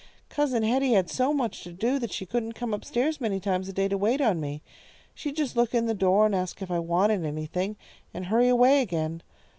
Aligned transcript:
Cousin 0.29 0.63
Hetty 0.63 0.93
had 0.93 1.11
so 1.11 1.31
much 1.31 1.61
to 1.63 1.71
do 1.71 1.99
that 1.99 2.11
she 2.11 2.25
couldn't 2.25 2.53
come 2.53 2.73
up 2.73 2.83
stairs 2.83 3.21
many 3.21 3.39
times 3.39 3.69
a 3.69 3.71
day 3.71 3.87
to 3.87 3.99
wait 3.99 4.19
on 4.19 4.41
me. 4.41 4.63
She'd 5.13 5.35
just 5.35 5.55
look 5.55 5.75
in 5.75 5.85
the 5.85 5.93
door 5.93 6.25
and 6.25 6.33
ask 6.33 6.59
if 6.63 6.71
I 6.71 6.79
wanted 6.79 7.23
anything, 7.23 7.75
and 8.11 8.25
hurry 8.25 8.47
away 8.47 8.81
again. 8.81 9.21